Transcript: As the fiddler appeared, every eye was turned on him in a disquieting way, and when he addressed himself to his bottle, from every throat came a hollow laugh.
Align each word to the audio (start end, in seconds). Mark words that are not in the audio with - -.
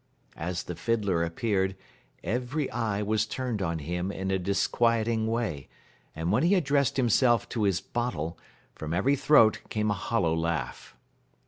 As 0.39 0.63
the 0.63 0.73
fiddler 0.75 1.23
appeared, 1.23 1.75
every 2.23 2.67
eye 2.71 3.03
was 3.03 3.27
turned 3.27 3.61
on 3.61 3.77
him 3.77 4.11
in 4.11 4.31
a 4.31 4.39
disquieting 4.39 5.27
way, 5.27 5.69
and 6.15 6.31
when 6.31 6.41
he 6.41 6.55
addressed 6.55 6.97
himself 6.97 7.47
to 7.49 7.65
his 7.65 7.81
bottle, 7.81 8.35
from 8.73 8.95
every 8.95 9.15
throat 9.15 9.61
came 9.69 9.91
a 9.91 9.93
hollow 9.93 10.33
laugh. 10.35 10.95